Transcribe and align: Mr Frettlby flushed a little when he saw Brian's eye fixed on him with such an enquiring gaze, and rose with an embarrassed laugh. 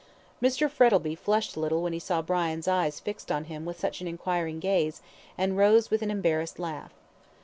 Mr 0.41 0.67
Frettlby 0.67 1.13
flushed 1.13 1.55
a 1.55 1.59
little 1.59 1.83
when 1.83 1.93
he 1.93 1.99
saw 1.99 2.23
Brian's 2.23 2.67
eye 2.67 2.89
fixed 2.89 3.31
on 3.31 3.43
him 3.43 3.65
with 3.65 3.79
such 3.79 4.01
an 4.01 4.07
enquiring 4.07 4.59
gaze, 4.59 5.03
and 5.37 5.59
rose 5.59 5.91
with 5.91 6.01
an 6.01 6.09
embarrassed 6.09 6.57
laugh. 6.57 6.91